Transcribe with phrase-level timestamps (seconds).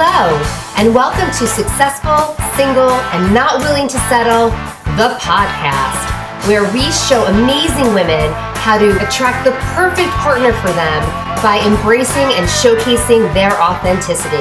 [0.00, 0.30] Hello,
[0.76, 4.50] and welcome to Successful, Single, and Not Willing to Settle,
[4.94, 8.30] the podcast, where we show amazing women
[8.62, 11.02] how to attract the perfect partner for them
[11.42, 14.36] by embracing and showcasing their authenticity.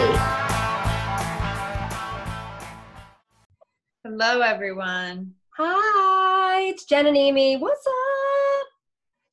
[4.03, 5.33] Hello, everyone.
[5.57, 7.57] Hi, it's Jenn and Amy.
[7.57, 8.67] What's up?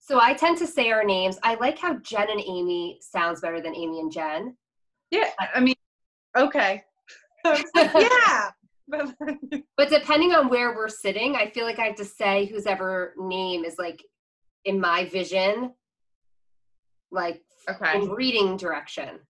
[0.00, 1.38] So I tend to say our names.
[1.42, 4.56] I like how Jenn and Amy sounds better than Amy and Jenn.
[5.10, 5.74] Yeah, I mean,
[6.36, 6.82] okay.
[7.74, 8.50] yeah.
[9.76, 13.14] But depending on where we're sitting, I feel like I have to say whose ever
[13.18, 14.02] name is like
[14.64, 15.72] in my vision,
[17.10, 17.98] like okay.
[17.98, 19.20] in reading direction.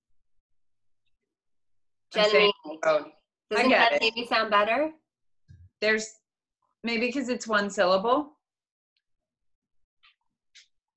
[2.13, 2.53] Jenn saying-.
[2.85, 3.07] Oh,
[3.51, 4.91] Doesn't that and sound better?
[5.85, 6.09] there's
[6.83, 8.33] maybe because it's one syllable.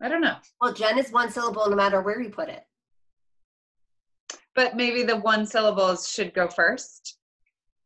[0.01, 0.35] I don't know.
[0.61, 2.63] Well, Jenn is one syllable no matter where you put it.
[4.57, 7.19] But maybe the one syllables should go first.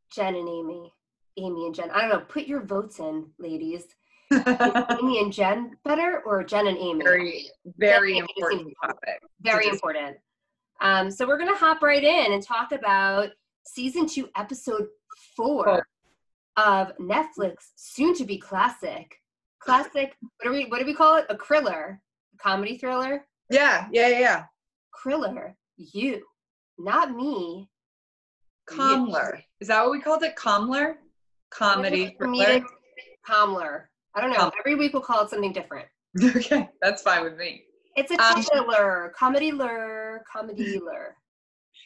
[0.09, 0.93] Jenn and Amy.
[1.37, 1.91] Amy and Jenn.
[1.91, 2.25] I don't know.
[2.29, 3.83] Put your votes in, ladies.
[4.31, 7.03] Amy and Jenn better or Jenn and Amy?
[7.03, 9.21] very, very Jenn important topic.
[9.41, 10.15] Very important.
[10.79, 13.31] Um, so we're gonna hop right in and talk about
[13.65, 14.87] season two, episode
[15.35, 15.85] four
[16.55, 19.13] of Netflix soon to be classic.
[19.59, 20.15] Classic.
[20.21, 21.25] What do we what do we call it?
[21.29, 21.97] A kriller,
[22.33, 23.27] a comedy thriller.
[23.49, 24.43] Yeah, yeah, yeah, yeah.
[25.05, 25.55] Kriller.
[25.75, 26.21] You,
[26.83, 27.69] not me.
[28.69, 29.41] Comler.
[29.59, 30.35] Is that what we called it?
[30.35, 30.97] Comler?
[31.49, 32.15] Comedy?
[32.19, 32.63] Comedic
[33.27, 33.89] Comler.
[34.15, 34.51] I don't know.
[34.59, 35.87] Every week we'll call it something different.
[36.35, 37.63] Okay, that's fine with me.
[37.95, 38.43] It's a Um,
[39.15, 41.15] comedy lure, comedy lure.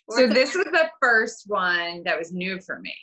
[0.09, 2.93] So this was the first one that was new for me.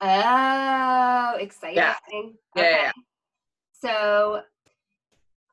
[0.00, 1.76] Oh, exciting.
[1.76, 1.94] Yeah.
[2.10, 2.92] Yeah, yeah.
[3.72, 4.42] So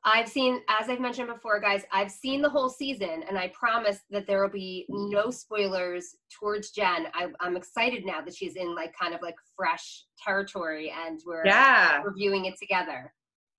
[0.04, 3.98] I've seen, as I've mentioned before, guys, I've seen the whole season and I promise
[4.10, 7.06] that there will be no spoilers towards Jenn.
[7.12, 11.44] I, I'm excited now that she's in like kind of like fresh territory and we're
[11.44, 12.00] Yeah.
[12.02, 13.12] reviewing it together.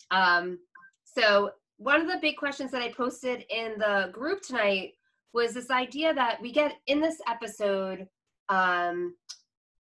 [0.09, 0.57] Um,
[1.03, 4.93] so one of the big questions that I posted in the group tonight
[5.33, 8.07] was this idea that we get in this episode,
[8.49, 9.15] um,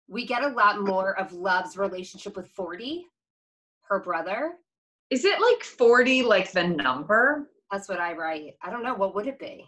[0.10, 3.06] we get a lot more of Love's relationship with 40,
[3.84, 4.56] her brother.
[5.12, 7.50] Is it like 40 like the number?
[7.72, 8.56] That's what I write.
[8.64, 8.96] I don't know.
[8.96, 9.66] What would it be?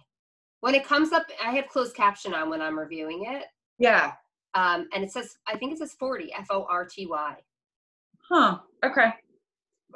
[0.62, 3.44] When it comes up, I have closed caption on when I'm reviewing it.
[3.78, 4.14] Yeah.
[4.56, 7.36] Um, and it says, I think it says 40, F O R T Y.
[8.30, 8.60] Huh.
[8.86, 9.12] Okay.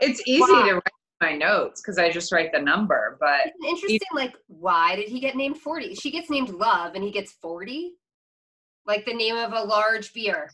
[0.02, 0.64] It's easy Wow.
[0.66, 0.84] to write
[1.22, 5.20] my notes because I just write the number, but It's interesting, like, why did he
[5.20, 5.96] get named 40?
[5.96, 7.94] She gets named Love and he gets 40?
[8.86, 10.50] Like the name of a large beer.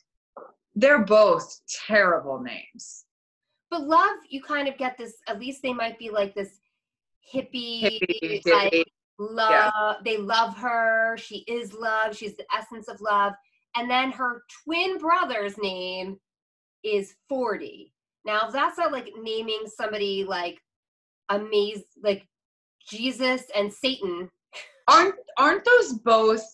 [0.76, 3.03] they're both terrible names.
[3.74, 6.60] But Love, you kind of get this, at least they might be like this
[7.34, 8.86] hippie, Hippie, like,
[9.18, 13.34] love they love her she is love she's the essence of love.
[13.76, 16.18] And then her twin brother's name
[16.84, 17.92] is 40
[18.26, 20.60] now if that's not like naming somebody like
[21.30, 22.28] amaze like
[22.88, 24.30] jesus and satan.
[24.88, 26.46] Aren't aren't those both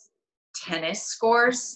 [0.55, 1.75] tennis scores?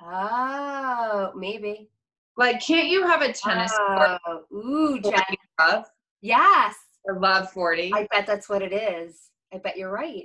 [0.00, 1.88] oh maybe
[2.36, 4.18] Like, can't you have a tennis oh,
[4.52, 5.22] ooh Jenn.
[5.58, 5.84] love
[6.20, 6.74] yes
[7.04, 7.92] or love 40?
[7.94, 10.24] i bet that's what it is i bet you're right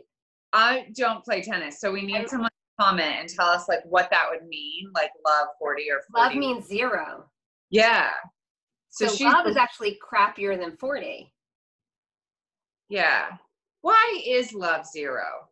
[0.53, 4.09] I don't play tennis, so we need someone to comment and tell us like what
[4.09, 6.21] that would mean, like love 40 or 40.
[6.21, 7.25] love means zero
[7.69, 8.09] yeah.
[8.89, 11.31] So, so, love is actually crappier than 40
[12.91, 13.29] yeah.
[13.81, 15.47] Why is love zero?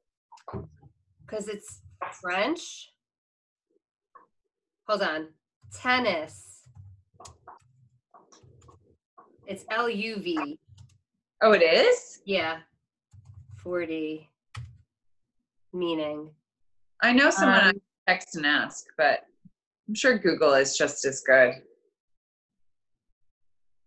[1.26, 1.82] because it's
[2.22, 2.92] French.
[4.88, 5.28] Hold on.
[5.74, 6.49] Tennis.
[9.50, 10.60] It's L U V.
[11.42, 12.22] Oh, it is?
[12.24, 12.60] Yeah.
[13.58, 14.30] 40
[15.74, 16.30] meaning.
[17.02, 19.22] I know someone Um, I text and ask, but
[19.88, 21.56] I'm sure Google is just as good.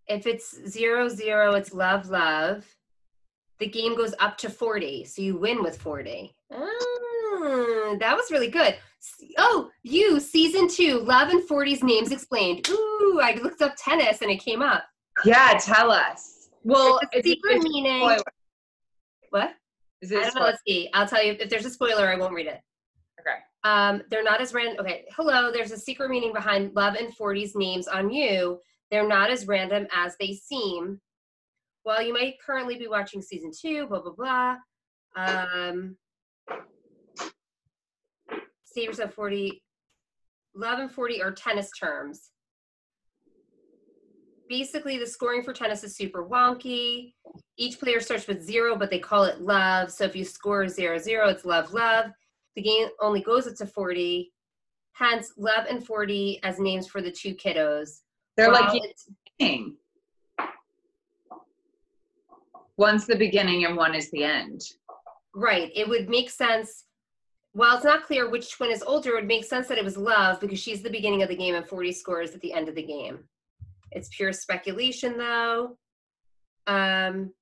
[0.09, 2.67] If it's zero zero, it's love love.
[3.61, 6.35] The game goes up to 40, so you win with 40.
[6.53, 6.57] Ah,
[8.01, 8.75] that was really good.
[9.39, 12.69] Oh, you, season two, Love and 40's names explained.
[12.69, 14.85] Ooh, I looked up tennis and it came up.
[15.25, 16.49] Yeah, tell us.
[16.65, 18.01] Well, It's secret is it meaning.
[18.01, 18.23] spoiler?
[19.31, 19.55] What?
[20.01, 20.43] Is I don't know.
[20.43, 20.89] Let's see.
[20.95, 22.09] I'll tell you if there's a spoiler.
[22.09, 22.61] I won't read it.
[23.21, 23.37] Okay.
[23.65, 24.85] Um, they're not as random.
[24.85, 25.05] Okay.
[25.17, 25.53] Hello.
[25.53, 28.59] There's a secret meaning behind Love and 40's names on you.
[28.91, 31.01] They're not as random as they seem.
[31.85, 34.57] While you might currently be watching season two, blah blah blah.
[35.17, 35.97] Um,
[38.65, 39.63] save yourself 40.
[40.55, 42.31] Love and 40 are tennis terms.
[44.49, 47.15] Basically, the scoring for tennis is super wonky.
[47.57, 49.91] Each player starts with zero, but they call it love.
[49.91, 52.11] So if you score zero zero, it's love love.
[52.57, 54.31] The game only goes up to 40.
[54.93, 58.01] hence Love and 40 as names for the two kiddos.
[58.37, 59.09] They're While like it's-
[59.39, 59.77] beginning.
[62.77, 64.61] One's the beginning and one is the end.
[65.35, 65.71] right.
[65.75, 66.85] It would make sense.
[67.53, 69.97] While it's not clear which twin is older, it would make sense that it was
[69.97, 72.75] Love because she's the beginning of the game and 40 scores at the end of
[72.75, 73.21] the game.
[73.95, 75.77] It's pure speculation though.
[76.67, 77.33] Um,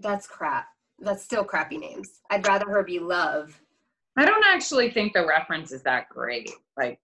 [0.00, 0.66] that's crap.
[1.00, 2.20] That's still crappy names.
[2.30, 3.60] I'd rather her be Love.
[4.16, 6.50] I don't actually think the reference is that great.
[6.76, 6.98] Like,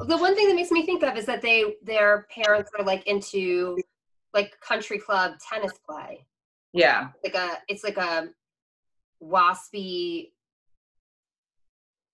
[0.00, 3.06] The one thing that makes me think of is that they their parents are like
[3.06, 3.76] into
[4.32, 6.24] like country club tennis play.
[6.72, 8.28] yeah, Like a it's like a
[9.22, 10.30] waspy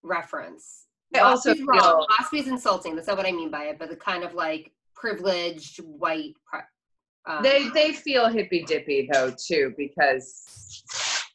[0.03, 0.86] reference.
[1.14, 1.79] I also wrong.
[1.79, 2.94] feel- Waspy's insulting.
[2.97, 6.35] That's not what I mean by it, but the kind of like privileged white.
[7.26, 10.44] Um, they they feel hippy dippy though too because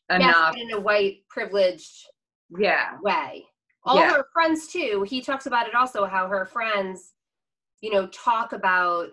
[0.10, 0.54] yes, enough.
[0.54, 2.06] but in a white privileged
[2.58, 3.46] Yeah, way.
[3.84, 4.12] All Yeah.
[4.14, 5.04] her friends too.
[5.08, 7.14] He talks about it also how her friends,
[7.82, 9.10] you know, talk about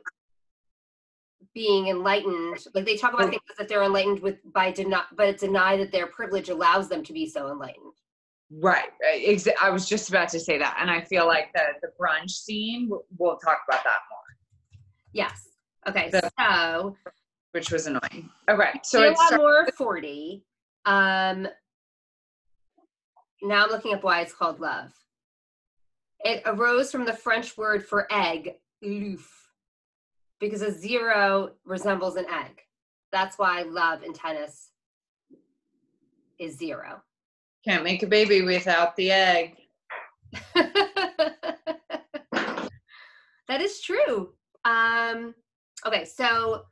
[1.55, 2.59] being enlightened.
[2.75, 6.07] Like they talk about things that they're enlightened with by deny, but deny that their
[6.07, 7.95] privilege allows them to be so enlightened.
[8.51, 8.89] Right.
[9.03, 12.31] right, I was just about to say that, and I feel like the the brunch
[12.31, 12.89] scene.
[13.19, 14.81] We'll talk about that more,
[15.13, 15.49] Yes.
[15.87, 16.09] Okay.
[16.11, 16.97] The- so
[17.53, 18.31] which was annoying.
[18.51, 20.45] Okay, so it's more forty.
[20.87, 21.49] Um.
[23.43, 24.93] Now I'm looking up why it's called love.
[26.21, 29.29] It arose from the French word for egg, l'oeuf,
[30.41, 32.61] because a zero resembles an egg.
[33.13, 34.71] That's why love in tennis
[36.39, 37.03] is zero.
[37.69, 39.57] Can't make a baby without the egg.
[40.55, 42.71] that
[43.61, 44.33] is true.
[44.65, 45.35] Um,
[45.87, 46.63] okay, so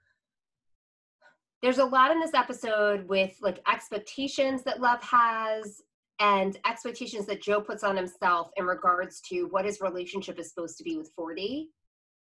[1.62, 5.82] there's a lot in this episode with like expectations that love has
[6.19, 10.78] and expectations that Joe puts on himself in regards to what his relationship is supposed
[10.78, 11.69] to be with 40.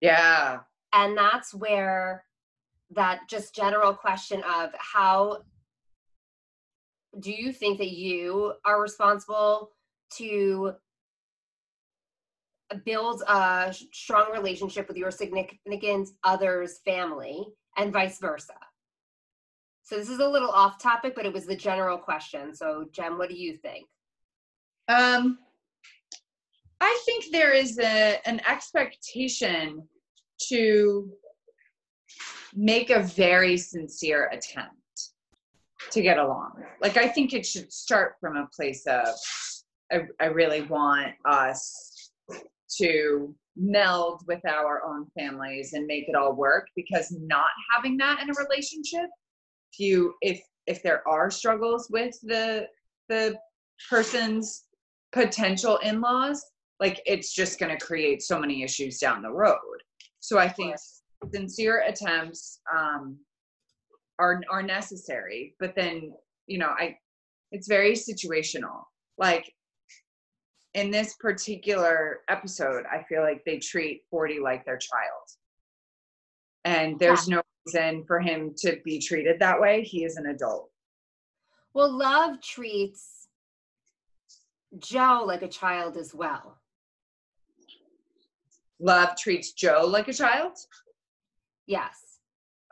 [0.01, 0.59] Yeah,
[0.91, 2.25] And that's where
[2.91, 5.43] that just general question of how
[7.19, 9.71] do you think that you are responsible
[10.17, 10.73] to
[12.83, 17.45] build a strong relationship with your significant other's family
[17.77, 18.55] and vice versa?
[19.83, 22.55] So this is a little off topic, but it was the general question.
[22.55, 23.85] So Jenn, what do you think?
[24.87, 25.37] Um,
[26.81, 29.87] I think there is a, an expectation
[30.49, 31.09] to
[32.53, 34.74] make a very sincere attempt
[35.91, 36.63] to get along.
[36.81, 39.07] Like, I think it should start from a place of,
[39.91, 42.11] I, I really want us
[42.77, 48.21] to meld with our own families and make it all work because not having that
[48.21, 49.09] in a relationship
[49.71, 52.67] if you if if there are struggles with the
[53.07, 53.37] the
[53.89, 54.63] person's
[55.13, 56.43] potential in-laws
[56.81, 59.57] like it's just going to create so many issues down the road
[60.19, 60.75] so i think
[61.33, 63.17] sincere attempts um
[64.19, 66.13] are are necessary but then
[66.47, 66.97] you know i
[67.51, 68.83] it's very situational.
[69.17, 69.53] Like
[70.73, 75.29] in this particular episode i feel like they treat 40 like their child.
[76.65, 79.83] And there's no reason for him to be treated that way.
[79.83, 80.71] He is an adult.
[81.75, 83.27] Well, love treats
[84.79, 86.59] Joe like a child as well.
[88.79, 90.57] love treats joe like a child?
[91.67, 92.19] Yes,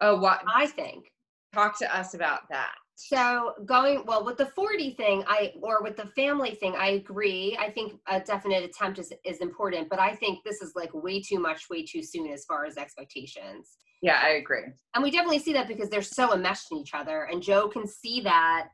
[0.01, 1.12] oh what I think.
[1.53, 5.97] Talk to us about that So going well with the 40 thing, I or with
[5.97, 7.57] the family thing, I agree.
[7.59, 11.21] I think a definite attempt is is important, but I think this is like way
[11.21, 13.77] too much, way too soon as far as expectations.
[14.01, 17.23] yeah i agree And we definitely see that because they're so enmeshed in each other,
[17.31, 18.67] and Joe can see that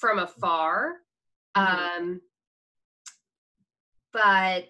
[0.00, 0.96] from afar.
[1.56, 1.98] Mhm.
[1.98, 2.20] Um,
[4.12, 4.68] but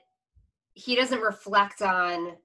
[0.75, 2.37] he doesn't reflect on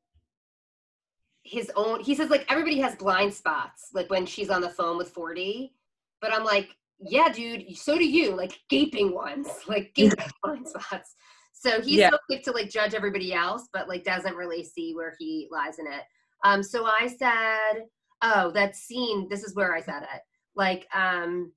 [1.48, 2.02] his own.
[2.02, 5.74] He says like everybody has blind spots, like when she's on the phone with 40.
[6.22, 11.16] But I'm like, yeah, dude, so do you, like gaping ones, like gaping blind spots.
[11.54, 12.10] So he's Yeah.
[12.12, 15.80] so quick to like judge everybody else, but like doesn't really see where he lies
[15.80, 16.04] in it.
[16.44, 17.86] Um, so I said,
[18.22, 20.22] oh, that scene, this is where I said it.
[20.56, 21.52] Like, um,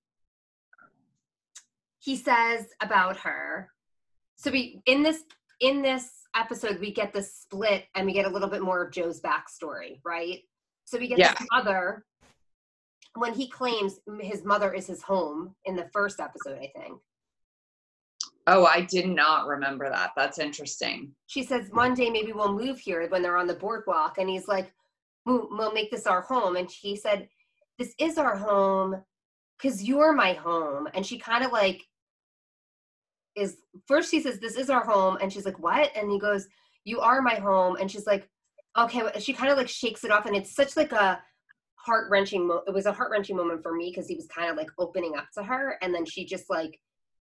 [1.98, 3.70] he says about her.
[4.36, 5.24] So we in this
[5.60, 8.92] in this episode we get the split and we get a little bit more of
[8.92, 10.40] Joe's backstory, right?
[10.84, 11.34] So we get Yeah.
[11.38, 12.04] his mother
[13.16, 17.00] when he claims his mother is his home in the first episode, I think.
[18.46, 22.78] oh i did not remember that that's interesting she says one day maybe we'll move
[22.78, 24.72] here when they're on the boardwalk and he's like
[25.26, 27.28] we'll, we'll make this our home and she said
[27.78, 29.02] this is our home
[29.58, 31.82] because you're my home and she kind of like
[33.36, 35.90] is first she says this is our home and she's like what?
[35.96, 36.46] And he goes
[36.84, 38.28] you are my home and she's like
[38.78, 41.20] okay she kind of like shakes it off and it's such like a
[41.74, 44.70] heart-wrenching mo- it was a heart-wrenching moment for me because he was kind of like
[44.78, 46.78] opening up to her and then she just like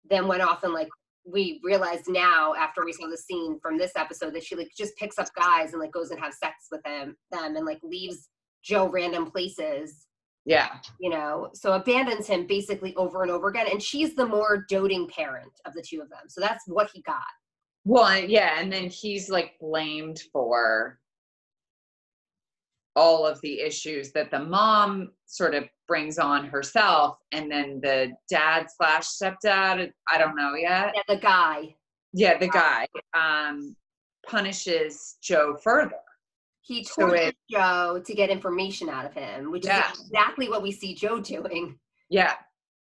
[0.08, 0.88] then went off and like
[1.24, 4.96] we realized now after we saw the scene from this episode that she like just
[4.96, 8.28] picks up guys and like goes and have sex with them them and like leaves
[8.62, 10.06] joe random places
[10.46, 10.68] Yeah.
[11.00, 15.08] you know so abandons him basically over and over again and she's the more doting
[15.08, 17.16] parent of the two of them so that's what he got
[17.84, 20.98] Well, yeah, and then he's like blamed for
[22.94, 28.10] all of the issues that the mom sort of brings on herself, and then the
[28.30, 30.94] dad slash stepdad, I don't know yet.
[30.94, 31.74] yeah the guy
[32.12, 33.76] Yeah, the guy um
[34.26, 36.00] punishes Joe further.
[36.66, 39.90] He So tortures it- joe to get information out of him which Yeah.
[39.92, 42.34] is exactly what we see joe doing Yeah.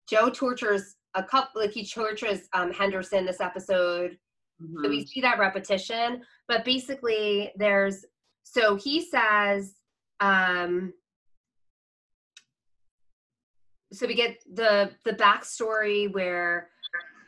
[0.09, 4.17] joe tortures a couple like he tortures um henderson this episode
[4.59, 4.89] So Mhm.
[4.89, 8.05] we see that repetition, but basically there's
[8.43, 9.75] so he says
[10.21, 10.93] um
[13.91, 16.69] so we get the the backstory where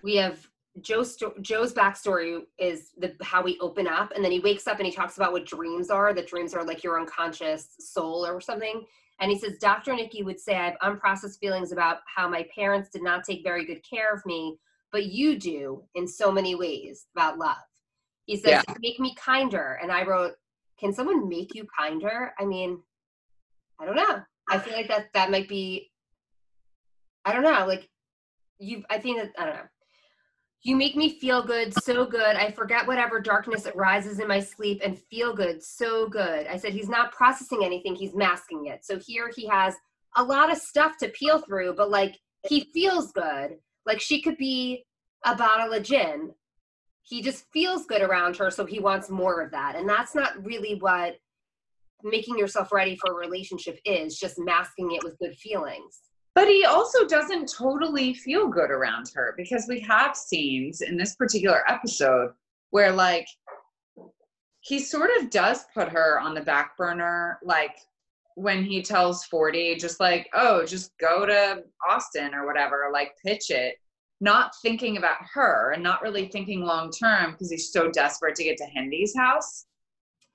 [0.03, 0.47] we have
[0.81, 4.77] Joe's sto- Joe's backstory is the how we open up and then he wakes up
[4.77, 8.41] and he talks about what dreams are that dreams are like your unconscious soul or
[8.41, 8.83] something
[9.19, 9.95] and he says Dr.
[9.95, 13.65] Nikki would say I have unprocessed feelings about how my parents did not take very
[13.65, 14.57] good care of me
[14.91, 17.57] but you do in so many ways about love.
[18.25, 18.75] He says, Yeah.
[18.79, 19.77] make me kinder.
[19.81, 20.35] And I wrote,
[20.79, 22.33] can someone make you kinder?
[22.39, 22.81] I mean,
[23.77, 24.21] I don't know.
[24.49, 25.91] I feel like that that might be,
[27.25, 27.65] I don't know.
[27.67, 27.89] Like
[28.57, 29.67] you, I think that, I don't know.
[30.65, 32.35] You make me feel good, so good.
[32.35, 36.47] I forget whatever darkness arises in my sleep and feel good, so good.
[36.47, 38.83] I said, he's not processing anything, he's masking it.
[38.83, 39.75] So here he has
[40.15, 42.17] a lot of stuff to peel through, but like
[42.49, 43.57] he feels good.
[43.85, 44.83] Like she could be
[45.23, 46.31] a bottle of gin.
[47.03, 49.75] He just feels good around her, so he wants more of that.
[49.75, 51.17] And that's not really what
[52.03, 56.01] making yourself ready for a relationship is, just masking it with good feelings.
[56.35, 61.15] But he also doesn't totally feel good around her because we have scenes in this
[61.15, 62.33] particular episode
[62.71, 63.25] where, like,
[64.59, 67.77] he sort of does put her on the back burner, like
[68.35, 73.49] when he tells 40, just like, oh, just go to Austin or whatever, like, pitch
[73.49, 73.75] it,
[74.19, 78.43] not thinking about her and not really thinking long term because he's so desperate to
[78.43, 79.67] get to Hendy's house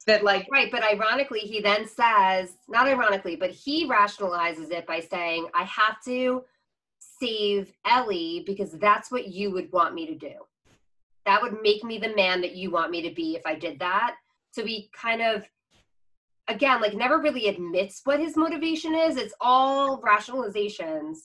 [0.06, 5.00] that, like, Right, but ironically, he then says, not ironically, but he rationalizes it by
[5.00, 6.44] saying, I have to
[6.98, 10.32] save Ellie because that's what you would want me to do.
[11.26, 13.78] That would make me the man that you want me to be if I did
[13.80, 14.16] that.
[14.52, 15.48] So he kind of,
[16.48, 19.16] again, like never really admits what his motivation is.
[19.16, 21.18] It's all rationalizations.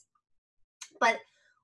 [0.99, 1.17] But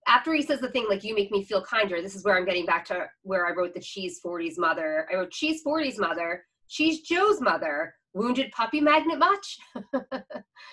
[0.08, 2.46] after he says the thing like you make me feel kinder, this is where I'm
[2.46, 5.08] getting back to where I wrote the Cheese 40's mother.
[5.12, 6.46] I wrote Cheese 40's mother.
[6.72, 7.96] She's Joe's mother.
[8.14, 9.60] Wounded puppy magnet much?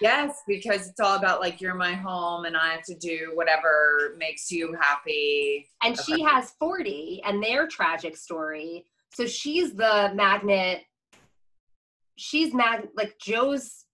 [0.00, 4.14] Yes, because it's all about like you're my home and I have to do whatever
[4.16, 5.66] makes you happy.
[5.82, 8.84] and she has 40 and their tragic story.
[9.12, 10.82] So she's the magnet.
[12.14, 13.86] She's mag like Joe's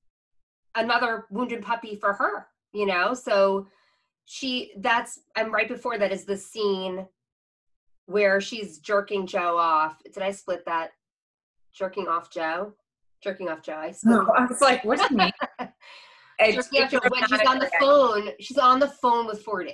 [0.74, 3.14] another wounded puppy for her, you know?
[3.14, 3.66] So
[4.26, 7.06] she that's and right before that is the scene
[8.04, 10.02] where she's jerking Joe off.
[10.12, 10.90] Did I split that?
[11.74, 12.74] Jerking off Joe?
[13.22, 13.74] Jerking off Joe.
[13.74, 15.32] I No, I was like, what do you mean?
[16.40, 18.28] It's- jerking off Joe when she's on the phone.
[18.40, 19.72] She's on the phone with 40.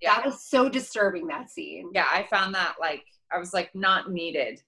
[0.00, 0.16] Yeah.
[0.16, 1.90] That was so disturbing that scene.
[1.94, 4.62] yeah, I found that like I was like not needed.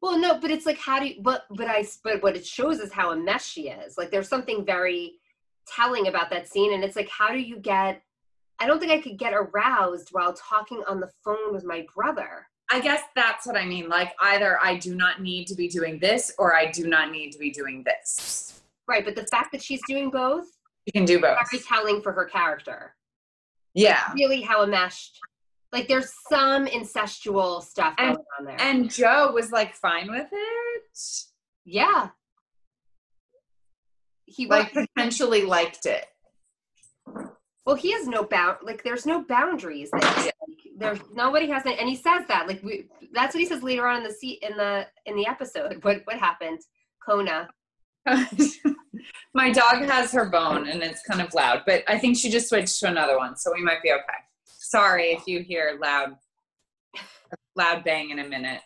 [0.00, 1.22] Well, no, but it's like how do you?
[1.22, 3.98] But but I but what it shows is how a mess she is.
[3.98, 5.14] Like there's something very
[5.66, 8.02] telling about that scene, and it's like how do you get?
[8.60, 12.46] I don't think I could get aroused while talking on the phone with my brother.
[12.72, 13.88] I guess that's what I mean.
[13.88, 17.30] Like either I do not need to be doing this or I do not need
[17.32, 18.62] to be doing this.
[18.88, 20.46] Right, but the fact that she's doing both
[20.86, 21.38] You can do both.
[21.50, 22.94] very telling for her character.
[23.74, 24.12] Yeah.
[24.14, 25.18] Really, how enmeshed.
[25.72, 28.56] Like there's some incestual stuff And- going on there.
[28.60, 30.82] And Joe was like fine with it.
[31.64, 32.08] yeah,
[34.26, 34.86] he Like was.
[34.96, 36.06] potentially liked it.
[37.64, 38.58] Well, he has no bound.
[38.62, 39.90] Like, there's no boundaries.
[40.76, 42.48] There's nobody has any, and he says that.
[42.48, 42.86] Like, we.
[43.12, 45.82] That's what he says later on in the seat in the in the episode.
[45.84, 46.60] What what happened?
[47.04, 47.48] Kona.
[49.34, 52.48] My dog has her bone and it's kind of loud, but I think she just
[52.48, 54.02] switched to another one, so we might be okay.
[54.44, 56.16] Sorry if you hear loud
[57.56, 58.60] loud bang in a minute.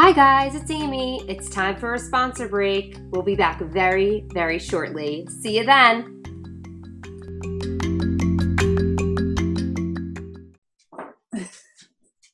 [0.00, 1.24] Hi guys, it's Amy.
[1.26, 2.96] It's time for a sponsor break.
[3.10, 5.26] We'll be back very, very shortly.
[5.42, 6.22] See you then.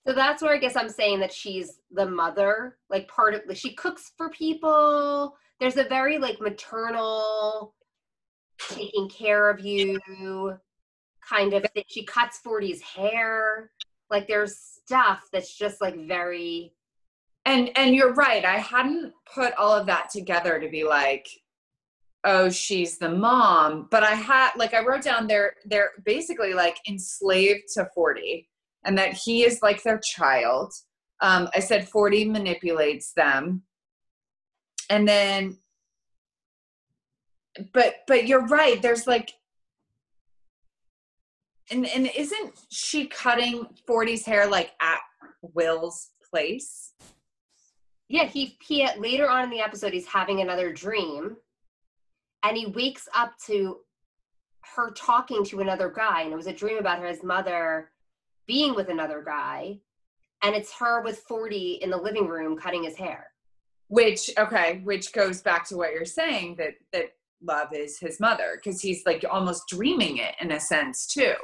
[0.06, 3.73] So that's where I guess I'm saying that she's the mother, like part of she
[3.73, 5.35] cooks for people.
[5.59, 7.75] There's a very like maternal
[8.59, 10.59] taking care of you
[11.26, 11.85] kind of thing.
[11.87, 13.71] She cuts 40's hair.
[14.11, 16.75] Like there's stuff that's just like very
[17.46, 18.44] and and you're right.
[18.44, 21.28] I hadn't put all of that together to be like,
[22.24, 23.88] oh, she's the mom.
[23.90, 28.48] But I had like I wrote down they're they're basically like enslaved to 40
[28.84, 30.72] and that he is like their child.
[31.20, 33.62] Um, I said 40 manipulates them.
[34.90, 35.58] And then
[37.72, 39.32] but but you're right, there's like
[41.70, 45.00] and and isn't she cutting 40's hair like at
[45.42, 46.92] Will's place?
[48.14, 51.37] Yeah, he he later on in the episode he's having another dream
[52.44, 53.78] and he wakes up to
[54.76, 57.90] her talking to another guy and it was a dream about her his mother
[58.47, 59.80] being with another guy
[60.44, 63.33] and it's her with 40 in the living room cutting his hair.
[63.88, 68.61] Which okay which goes back to what you're saying that that love is his mother
[68.62, 71.35] because he's like almost dreaming it in a sense too.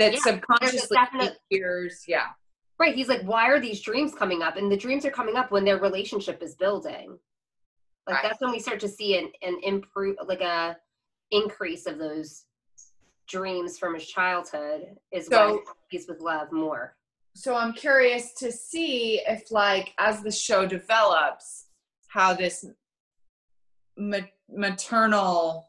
[0.00, 2.30] That yeah, subconsciously definite, hears yeah
[2.78, 4.56] right he's like why are these dreams coming up?
[4.56, 7.18] And the dreams are coming up when their relationship is building.
[8.06, 8.22] Like right.
[8.22, 10.76] that's when we start to see an, an improve like a
[11.30, 12.44] increase of those
[13.28, 16.94] dreams from his childhood is so, he's with love more.
[17.34, 21.66] So i'm curious to see if like as the show develops
[22.08, 22.64] how this
[23.98, 24.18] ma-
[24.48, 25.66] maternal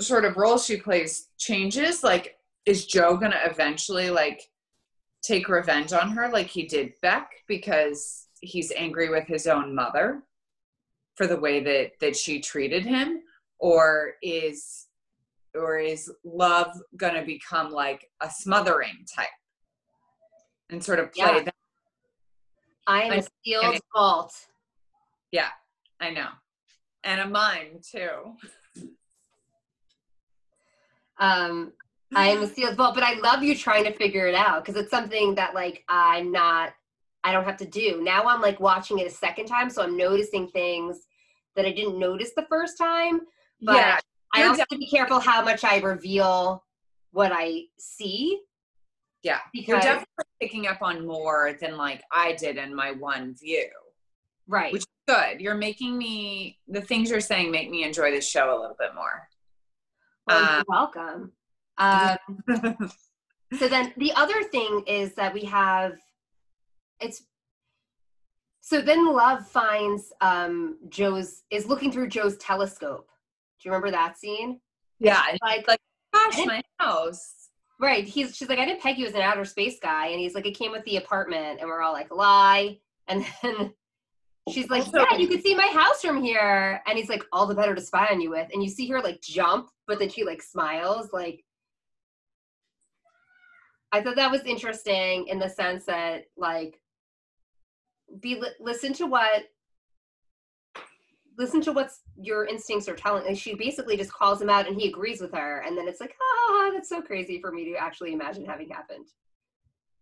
[0.00, 2.02] sort of role she plays changes.
[2.02, 4.42] Like is joe gonna eventually like
[5.26, 10.22] take revenge on her like he did beck because he's angry with his own mother
[11.16, 13.22] for the way that that she treated him?
[13.58, 14.86] Or is
[15.54, 19.28] or is love gonna become like a smothering type
[20.70, 21.42] and sort of play yeah.
[21.44, 21.54] that
[22.86, 24.34] i'm a sealed vault
[25.32, 25.48] yeah
[26.00, 26.28] i know.
[27.04, 28.08] And a mine too.
[31.18, 31.72] Um
[32.14, 34.80] i am a sealed vault but i love you trying to figure it out because
[34.80, 36.72] it's something that like i'm not
[37.26, 38.00] I don't have to do.
[38.04, 41.08] Now I'm like watching it a second time, so I'm noticing things
[41.56, 43.22] that I didn't notice the first time.
[43.60, 43.98] But yeah,
[44.32, 46.62] I also have to be careful how much I reveal
[47.10, 48.42] what I see.
[49.24, 50.06] Yeah, because you're definitely
[50.40, 53.70] picking up on more than like I did in my one view.
[54.46, 54.72] Right.
[54.72, 55.40] Which is good.
[55.40, 58.94] You're making me the things you're saying make me enjoy the show a little bit
[58.94, 59.28] more.
[60.28, 61.32] Well, um, you're welcome.
[61.78, 62.18] Um,
[63.58, 65.94] so then the other thing is that we have
[67.00, 67.24] it's
[68.60, 73.08] so then love finds um joe's is looking through joe's telescope.
[73.60, 74.60] Do you remember that scene?
[74.98, 75.80] Yeah like like
[76.12, 77.32] gosh my house.
[77.78, 80.34] Right he's she's like i didn't peg you as an outer space guy and he's
[80.34, 83.72] like it came with the apartment and we're all like lie and then
[84.50, 87.54] she's like yeah you can see my house from here and he's like all the
[87.54, 90.24] better to spy on you with and you see her like jump but then she
[90.24, 91.44] like smiles like
[93.92, 96.80] i thought that was interesting in the sense that like
[98.20, 99.44] be listen to what
[101.38, 104.80] listen to what your instincts are telling and she basically just calls him out and
[104.80, 107.76] he agrees with her and then it's like ah that's so crazy for me to
[107.76, 109.06] actually imagine having happened.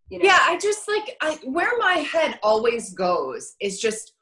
[0.09, 0.25] You know?
[0.25, 4.13] yeah i just like i where my head always goes is just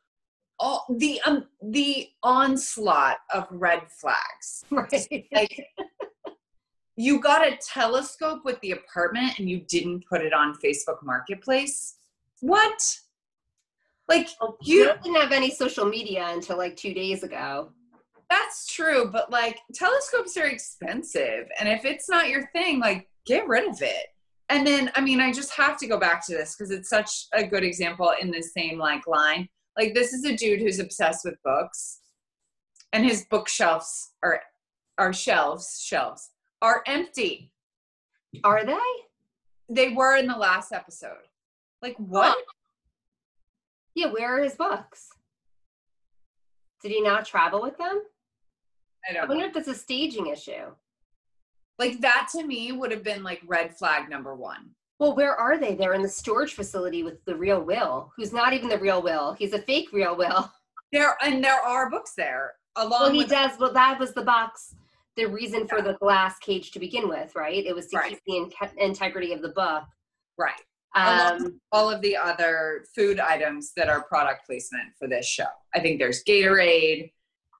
[0.59, 4.63] all the um the onslaught of red flags.
[4.71, 5.27] Right.
[5.33, 5.65] Like
[6.95, 11.95] you got a telescope with the apartment and you didn't put it on facebook marketplace
[12.41, 12.99] what
[14.09, 17.69] like oh, well, you didn't have any social media until like two days ago.
[18.29, 21.47] That's true, but like telescopes are expensive.
[21.59, 24.07] And if it's not your thing, like get rid of it.
[24.49, 27.27] And then, I mean, I just have to go back to this because it's such
[27.33, 29.47] a good example in the same like line.
[29.77, 31.99] Like this is a dude who's obsessed with books
[32.91, 34.41] and his bookshelves are
[34.97, 36.29] are shelves, shelves
[36.63, 37.51] are empty.
[38.43, 38.79] Are they?
[39.69, 41.27] They were in the last episode.
[41.83, 42.37] Like what?
[43.93, 45.09] Yeah, where are his books?
[46.81, 48.01] Did he not travel with them?
[49.07, 49.47] I don't I wonder know.
[49.49, 50.71] if that's a staging issue.
[51.77, 54.71] Like that to me would have been like red flag number one.
[54.99, 55.75] Well, where are they?
[55.75, 59.33] They're in the storage facility with the real Will, who's not even the real Will.
[59.33, 60.51] He's a fake real Will.
[60.93, 62.53] There and there are books there.
[62.75, 63.57] Along well, he does.
[63.59, 64.75] Well, that was the box.
[65.15, 67.65] The reason for the glass cage to begin with, right?
[67.65, 68.09] It was to right.
[68.09, 69.83] keep the in- integrity of the book.
[70.37, 70.59] Right
[70.95, 75.47] um, all of the other food items that are product placement for this show.
[75.73, 77.11] I think there's Gatorade.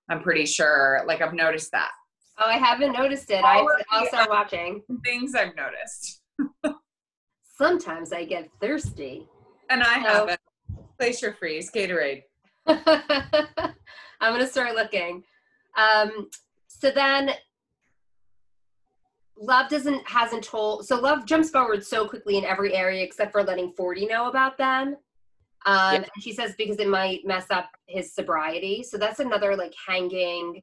[0.10, 1.04] I'm pretty sure.
[1.08, 1.92] Like I've noticed that.
[2.40, 3.44] Oh, I haven't noticed it.
[3.44, 4.82] I, I'll start watching.
[5.04, 6.22] Things I've noticed.
[7.58, 9.28] Sometimes I get thirsty.
[9.70, 10.38] And I have a
[10.98, 12.24] Glacier Freeze Gatorade.
[12.68, 12.74] I'm
[14.20, 15.24] gonna start looking.
[15.78, 16.30] Um,
[16.80, 17.32] so then
[19.38, 23.44] Love doesn't hasn't told so Love jumps forward so quickly in every area except for
[23.44, 24.96] letting 40 know about them.
[25.66, 28.84] Um and she says because it might mess up his sobriety.
[28.84, 30.62] So that's another like hanging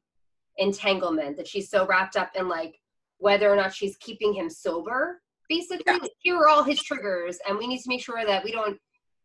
[0.57, 2.75] entanglement that she's so wrapped up in like
[3.17, 5.21] whether or not she's keeping him sober.
[5.49, 6.07] Basically, Yeah.
[6.19, 8.79] here are all his triggers, and we need to make sure that we don't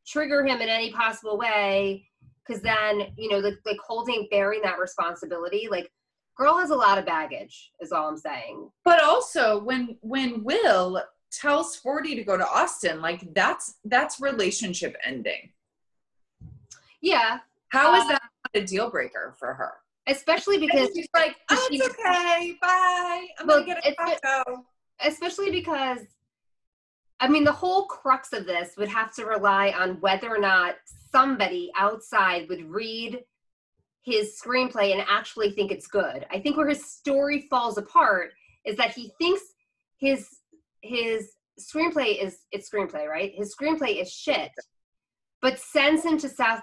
[0.07, 2.09] trigger him in any possible way
[2.45, 5.91] because then you know like like holding bearing that responsibility like
[6.37, 11.03] girl has a lot of baggage is all i'm saying But also when when Will
[11.33, 15.51] tells 40 to go to Austin, like that's that's relationship ending.
[17.03, 19.73] yeah How is Uh, that not a deal breaker for her?
[20.09, 23.27] especially because Because she's like, oh, she- it's okay, bye.
[23.39, 24.65] I'm Well, gonna get a taco.
[25.01, 26.01] especially because
[27.21, 30.77] i mean the whole crux of this would have to rely on whether or not
[31.13, 33.25] somebody outside would read
[34.07, 36.25] his screenplay and actually think it's good.
[36.31, 38.31] I think where his story falls apart
[38.65, 39.43] is that he thinks
[39.99, 40.29] his
[40.81, 43.33] his screenplay is it's screenplay right?
[43.35, 44.53] His screenplay is shit
[45.43, 46.63] but sends him to south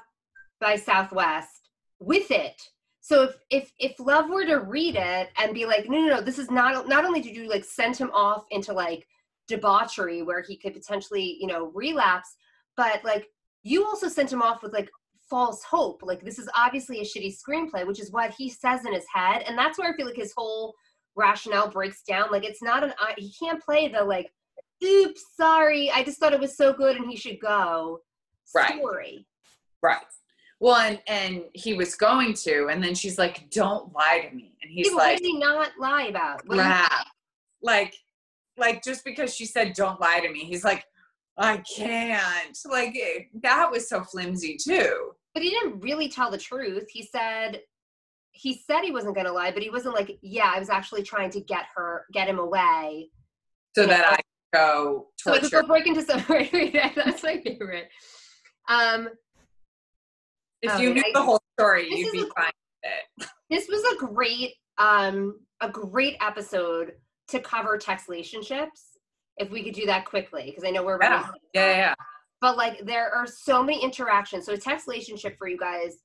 [0.61, 2.61] by southwest with it.
[3.01, 6.21] So if if if love were to read it and be like no no no
[6.21, 9.05] this is not not only did you like send him off into like
[9.49, 12.37] debauchery where he could potentially you know relapse
[12.77, 13.27] but like
[13.63, 14.89] you also sent him off with like
[15.29, 18.93] false hope like this is obviously a shitty screenplay which is what he says in
[18.93, 20.73] his head and that's where i feel like his whole
[21.15, 24.31] rationale breaks down like it's not an I- he can't play the like
[24.83, 27.99] oops sorry i just thought it was so good and he should go
[28.53, 28.73] Right.
[28.77, 29.25] story
[29.81, 29.97] Right.
[30.61, 34.55] Well, and, and he was going to, and then she's like, "Don't lie to me,"
[34.61, 37.05] and he's Yeah, but what like, did he not lie about What did.
[37.61, 37.93] Like,
[38.57, 40.85] like just because she said, "Don't lie to me," he's like,
[41.37, 45.11] "I can't." Like it, that was so flimsy too.
[45.33, 47.61] but he didn't really tell the truth he said
[48.35, 51.03] he said he wasn't going to lie but he wasn't like yeah i was actually
[51.03, 53.09] trying to get her get him away
[53.75, 53.87] So Yeah.
[53.87, 54.19] that I
[54.55, 55.67] go so i could torture.
[55.67, 56.19] break into some
[56.95, 57.89] that's my favorite
[58.69, 59.09] um
[60.61, 62.51] if Oh, you yeah, knew I- the whole story, you'd be a- fine
[62.83, 62.91] with
[63.21, 63.29] it.
[63.49, 66.93] this was a great um a great episode
[67.29, 68.92] to cover text relationships
[69.37, 71.93] if we could do that quickly because i know we're running Yeah, yeah, yeah.
[72.41, 74.45] but like there are so many interactions.
[74.45, 75.97] So a text relationship for you guys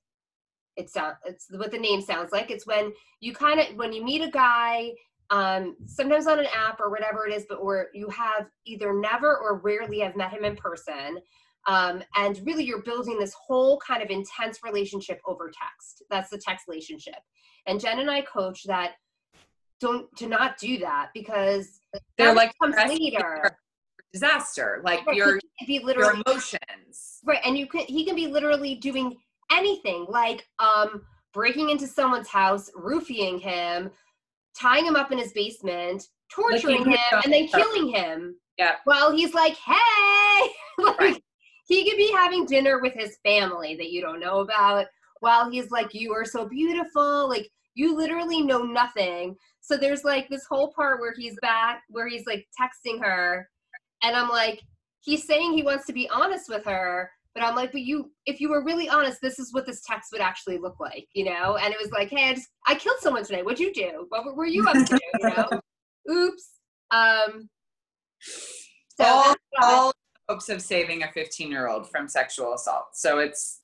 [0.77, 2.51] it's sound it's what the name sounds like.
[2.51, 4.93] It's when you kind of when you meet a guy
[5.31, 9.37] um sometimes on an app or whatever it is but where you have either never
[9.37, 11.19] or rarely have met him in person
[11.67, 16.03] um, and really you're building this whole kind of intense relationship over text.
[16.09, 17.21] That's the text relationship.
[17.67, 18.93] And jen and i coach that
[19.81, 21.81] don't to not do that because
[22.17, 23.57] They're like comes later
[24.13, 27.21] disaster, like Right, your be your emotions.
[27.25, 29.17] Right, and you can he can be literally doing
[29.53, 33.91] anything like um breaking into someone's house, roofing him,
[34.59, 38.37] tying him up in his basement, torturing Licking him, and then killing him.
[38.57, 38.77] Yeah.
[38.87, 41.23] Well, he's like, "Hey!" like Right.
[41.67, 44.87] he could be having dinner with his family that you don't know about
[45.21, 49.37] while he's like, "You are so beautiful." Like you literally know nothing.
[49.61, 53.49] So there's like this whole part where he's back where he's like texting her
[54.03, 54.61] and I'm like
[55.01, 58.41] he's saying he wants to be honest with her but i'm like but you if
[58.41, 61.57] you were really honest this is what this text would actually look like you know
[61.57, 64.25] and it was like hey i just i killed someone today what'd you do what
[64.37, 65.61] were- you up to you know
[66.11, 66.49] oops
[66.91, 67.49] um
[69.01, 69.93] so all, all
[70.29, 72.89] hopes of saving a 15 year old from sexual assault.
[72.95, 73.63] So it's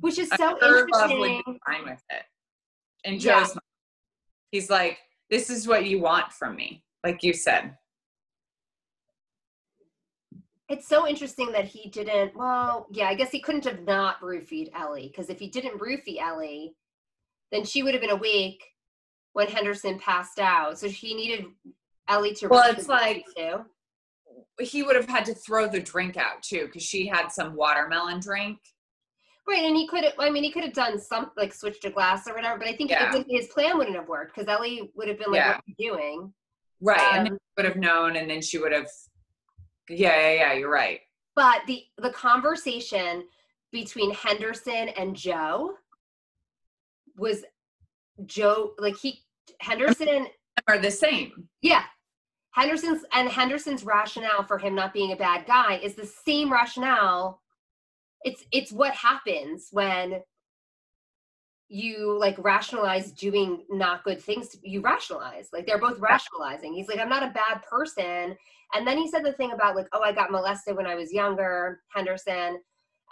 [0.00, 2.24] which is so sure love would interesting fine with it.
[3.04, 3.40] And Yeah.
[3.44, 3.58] Joe's,
[4.50, 4.98] he's like,
[5.30, 7.76] "This is what you want from me," like you said.
[10.70, 14.70] it's so interesting that he didn't well yeah i guess he couldn't have not roofied
[14.74, 16.74] ellie because if he didn't roofie ellie
[17.52, 18.64] then she would have been awake
[19.34, 21.44] when henderson passed out so he needed
[22.08, 23.64] ellie to Well, it's like- too.
[24.58, 28.20] He would have had to throw the drink out too because she had some watermelon
[28.20, 28.58] drink.
[29.46, 30.14] Right, and he could have.
[30.18, 32.58] I mean, he could have done some like switched a glass or whatever.
[32.58, 33.12] But I think Yeah.
[33.12, 35.48] would- his plan wouldn't have worked because Ellie would have been like, Yeah.
[35.48, 36.34] "What are you doing?"
[36.80, 37.00] Right.
[37.14, 38.88] and then Um, she would have known, and then she would have.
[39.88, 40.52] Yeah, yeah, yeah.
[40.54, 41.00] You're right.
[41.34, 43.28] But the the conversation
[43.70, 45.76] between Henderson and Joe
[47.16, 47.44] was
[48.24, 49.24] Joe like he
[49.60, 50.28] Henderson.
[50.68, 51.48] Are the same.
[51.60, 51.84] Yeah,
[52.52, 57.42] Henderson's and Henderson's rationale for him not being a bad guy is the same rationale.
[58.24, 60.22] It's it's what happens when
[61.68, 64.56] you like rationalize doing not good things.
[64.62, 66.74] You rationalize like they're both rationalizing.
[66.74, 68.36] He's like, I'm not a bad person,
[68.74, 71.12] And then he said the thing about like, oh, I got molested when I was
[71.12, 72.60] younger, Henderson.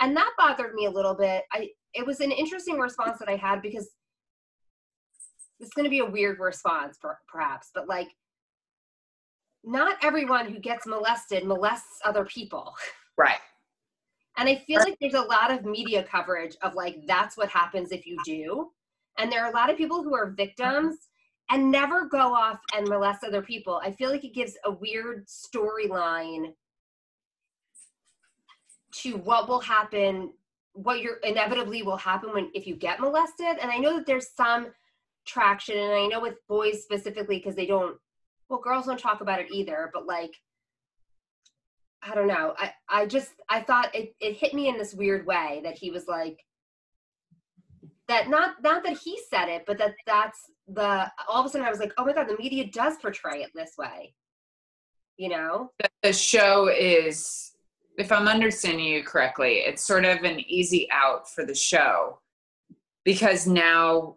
[0.01, 1.45] And that bothered me a little bit.
[1.53, 3.91] I it was an interesting response that I had because
[5.61, 6.99] it's going to be a weird response
[7.29, 8.09] perhaps, but like
[9.65, 12.75] not everyone who gets molested molests other people.
[13.17, 13.39] Right.
[14.39, 17.93] And I feel like there's a lot of media coverage of like, that's what happens
[17.93, 18.71] if you do.
[19.19, 20.37] And there are a lot of people who are mm-hmm.
[20.37, 20.97] victims
[21.51, 23.81] and never go off and molest other people.
[23.85, 26.55] I feel like it gives a weird storyline
[28.95, 30.33] to what will happen,
[30.73, 33.59] what you're inevitably will happen when if you get molested.
[33.61, 34.69] And I know that there's some
[35.27, 37.97] traction, and I know with boys specifically because they don't,
[38.49, 40.35] well, girls don't talk about it either, but like
[42.03, 42.55] I don't know.
[42.59, 45.91] I, I just I thought it, it hit me in this weird way that he
[45.91, 46.45] was like
[48.09, 51.67] that not not that he said it, but that that's the all of a sudden
[51.67, 54.15] I was like, oh my god, the media does portray it this way.
[55.17, 55.71] You know?
[56.03, 57.53] The show is
[57.99, 62.19] if I'm understanding you correctly, it's sort of an easy out for the show
[63.05, 64.17] because now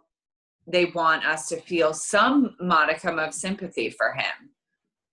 [0.65, 4.50] they want us to feel some modicum of sympathy for him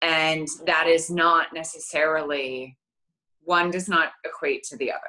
[0.02, 2.76] and that is not necessarily
[3.44, 5.00] one does not equate to the other.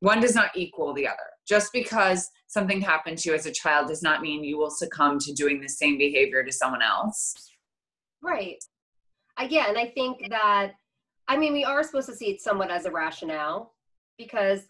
[0.00, 1.16] One does not equal the other.
[1.48, 5.18] Just because something happened to you as a child does not mean you will succumb
[5.20, 7.34] to doing the same behavior to someone else.
[8.22, 8.62] Right.
[9.40, 10.72] Again i think that
[11.26, 13.72] i mean we are supposed to see it somewhat as a rationale
[14.18, 14.60] because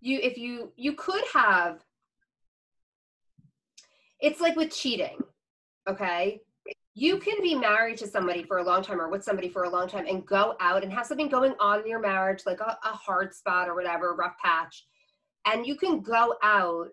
[0.00, 1.84] you if you you could have
[4.20, 5.18] it's like with cheating
[5.88, 6.40] okay
[6.94, 9.70] you can be married to somebody for a long time or with somebody for a
[9.70, 12.76] long time and go out and have something going on in your marriage like a,
[12.84, 14.84] a hard spot or whatever a rough patch.
[15.46, 16.90] And you can go out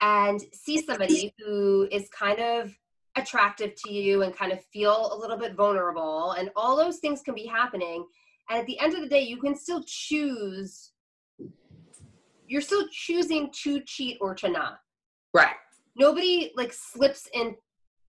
[0.00, 2.74] and see somebody who is kind of
[3.16, 7.20] attractive to you and kind of feel a little bit vulnerable and all those things
[7.20, 8.06] can be happening.
[8.48, 10.92] And at the end of the day you can still choose
[12.46, 14.80] you're still choosing to cheat or to not.
[15.32, 15.54] Right.
[15.94, 17.54] Nobody like slips in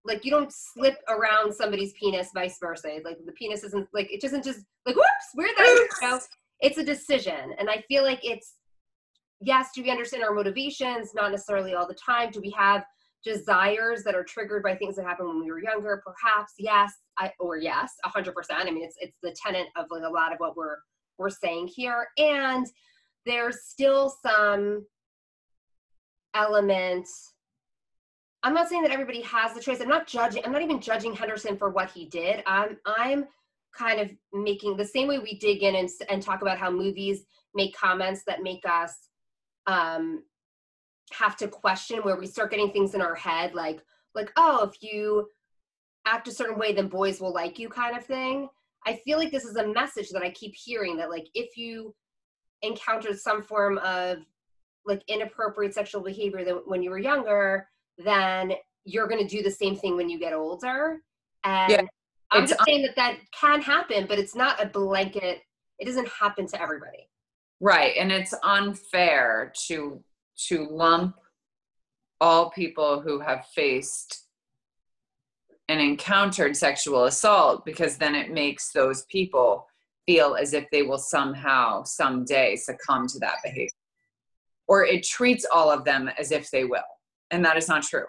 [0.04, 3.00] like you don't slip around somebody's penis, vice versa.
[3.04, 6.20] Like the penis isn't like it doesn't just like whoops, where that you know?
[6.62, 8.54] It's a decision, and I feel like it's
[9.40, 9.70] yes.
[9.76, 11.14] Do we understand our motivations?
[11.14, 12.32] Not necessarily all the time.
[12.32, 12.84] Do we have
[13.24, 16.02] desires that are triggered by things that happened when we were younger?
[16.06, 18.68] Perhaps yes, I or yes, a hundred percent.
[18.68, 20.78] I mean, it's it's the tenant of like a lot of what we're
[21.18, 22.66] we're saying here, and
[23.26, 24.86] there's still some
[26.34, 27.08] element
[28.44, 29.82] I'm not saying that everybody has the choice.
[29.82, 30.44] I'm not judging.
[30.44, 32.44] I'm not even judging Henderson for what he did.
[32.48, 33.26] I'm I'm
[33.78, 37.24] kind of making the same way we dig in and, and talk about how movies
[37.56, 38.94] make comments that make us
[39.68, 40.24] um,
[41.12, 43.82] have to question where we start getting things in our head like
[44.16, 45.28] like oh if you
[46.06, 48.48] act a certain way then boys will like you kind of thing
[48.86, 51.94] i feel like this is a message that i keep hearing that like if you
[52.62, 54.20] encountered some form of
[54.86, 58.54] like inappropriate sexual behavior that when you were younger then
[58.86, 61.02] you're going to do the same thing when you get older.
[61.44, 61.82] And yeah,
[62.32, 65.42] I'm just saying that that can happen, but it's not a blanket.
[65.80, 67.10] It doesn't happen to everybody.
[67.60, 70.04] Right, and it's unfair to
[70.48, 71.16] to lump
[72.20, 74.28] all people who have faced
[75.68, 79.68] and encountered sexual assault because then it makes those people
[80.06, 83.70] feel as if they will somehow someday succumb to that behavior
[84.68, 86.82] or it treats all of them as if they will
[87.32, 88.06] and that is not true.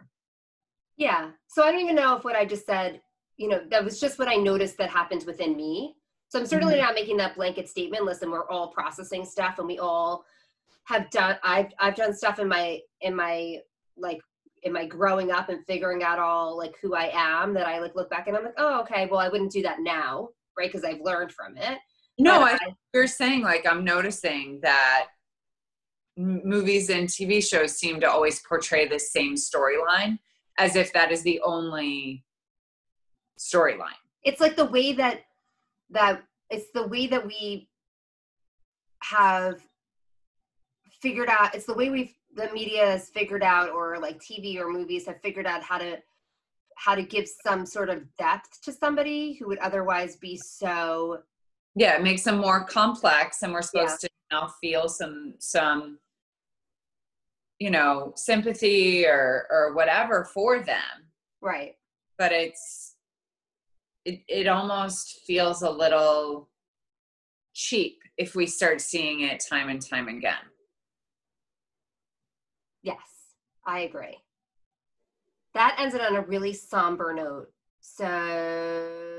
[0.97, 3.01] Yeah so i don't even know if what i just said
[3.37, 5.95] you know that was just what i noticed that happened within me.
[6.29, 6.85] So i'm certainly mm-hmm.
[6.85, 10.25] not making that blanket statement listen we're all processing stuff and we all
[10.85, 13.59] have done i've i've done stuff in my in my
[13.97, 14.21] like
[14.63, 17.95] in my growing up and figuring out all like who i am that i like
[17.95, 20.85] look back and i'm like oh okay well i wouldn't do that now right because
[20.85, 21.79] i've learned from it.
[22.19, 22.59] No I, I,
[22.95, 25.09] you're saying like i'm noticing that
[26.17, 30.19] movies and TV shows seem to always portray the same storyline
[30.59, 32.25] as if that is the only
[33.39, 33.99] storyline.
[34.23, 35.23] It's like the way that
[35.91, 37.69] that it's the way that we
[39.03, 39.61] have
[41.01, 44.71] figured out it's the way we've the media has figured out or like TV or
[44.71, 45.99] movies have figured out how to
[46.77, 51.19] how to give some sort of depth to somebody who would otherwise be so
[51.75, 54.09] yeah it makes them more complex and we're supposed yeah.
[54.09, 55.99] to now feel some some
[57.63, 61.07] you know sympathy or or whatever for them.
[61.41, 61.77] Right.
[62.19, 62.97] But it's
[64.05, 66.49] it, it almost feels a little
[67.55, 70.45] cheap if we start seeing it time and time again.
[72.83, 72.97] Yes
[73.65, 74.19] i agree.
[75.55, 77.53] That ends it on a really somber note.
[77.81, 79.12] So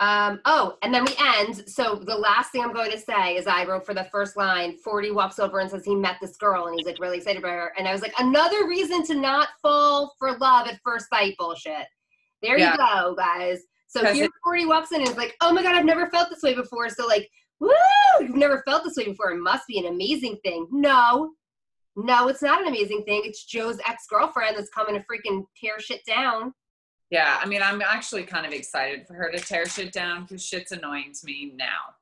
[0.00, 1.68] Um, oh, and then we end.
[1.68, 4.78] So the last thing I'm going to say is I wrote for the first line,
[4.78, 7.52] Forty walks over and says he met this girl and he's like really excited about
[7.52, 7.72] her.
[7.76, 11.86] And I was like, another reason to not fall for love at first sight bullshit.
[12.42, 12.72] There yeah.
[12.72, 13.60] you go, guys.
[13.88, 16.42] So here Forty walks in and is like, oh my God, I've never felt this
[16.42, 16.88] way before.
[16.88, 17.70] So like, woo,
[18.20, 19.32] you've never felt this way before.
[19.32, 20.66] It must be an amazing thing.
[20.70, 21.32] No,
[21.94, 23.20] no, it's not an amazing thing.
[23.24, 26.54] It's Joe's ex-girlfriend that's coming to freaking tear shit down.
[27.10, 30.44] Yeah, I mean, I'm actually kind of excited for her to tear shit down because
[30.44, 31.94] shit's annoying to me now.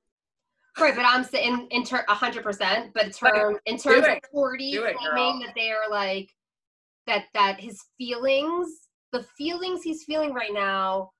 [0.78, 2.92] Right, but I'm saying in hundred percent.
[2.94, 6.30] But term in terms of forty it, claiming that they are like
[7.06, 8.68] that that his feelings,
[9.12, 11.10] the feelings he's feeling right now,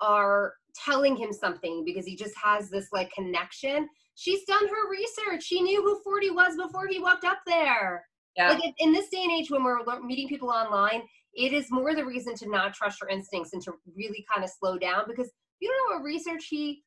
[0.00, 0.52] are
[0.84, 3.88] telling him something because he just has this like connection.
[4.14, 5.44] She's done her research.
[5.44, 8.04] She knew who Forty was before he walked up there.
[8.36, 8.50] Yeah.
[8.50, 11.02] Like in this day and age when we're meeting people online,
[11.38, 14.50] it is more the reason to not trust your instincts and to really kind of
[14.50, 16.82] slow down because you don't know what research he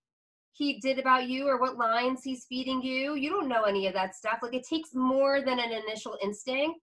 [0.53, 3.15] he did about you or what lines he's feeding you.
[3.15, 4.39] You don't know any of that stuff.
[4.41, 6.77] Like it takes more than an initial instinct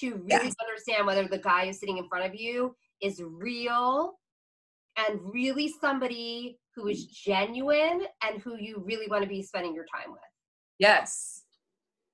[0.00, 0.54] to really yes.
[0.66, 4.14] understand whether the guy who's sitting in front of you is real
[4.96, 7.10] and really somebody who is mm.
[7.10, 10.20] genuine and who you really want to be spending your time with.
[10.78, 11.42] Yes.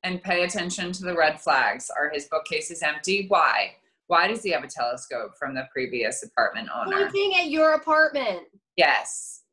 [0.02, 1.88] And pay attention to the red flags.
[1.96, 3.26] Are his bookcases empty?
[3.28, 3.76] Why?
[4.12, 7.08] Why does he have a telescope from the previous apartment owner?
[7.08, 8.42] Pointing at your apartment.
[8.76, 9.44] Yes.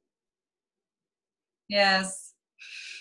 [1.70, 2.34] Yes.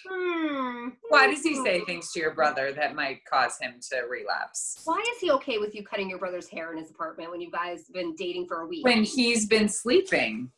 [0.09, 0.91] Hmm.
[1.09, 4.83] Why does he say things to your brother that might cause him to relapse?
[4.85, 7.51] Why is he okay with you cutting your brother's hair in his apartment when you
[7.51, 8.85] guys have been dating for a week?
[8.85, 10.53] When he's been sleeping.